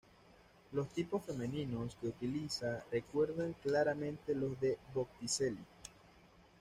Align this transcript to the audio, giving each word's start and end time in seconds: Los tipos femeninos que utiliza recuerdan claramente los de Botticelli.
Los 0.71 0.87
tipos 0.89 1.23
femeninos 1.23 1.95
que 2.01 2.07
utiliza 2.07 2.83
recuerdan 2.91 3.53
claramente 3.61 4.33
los 4.33 4.59
de 4.59 4.79
Botticelli. 4.95 5.63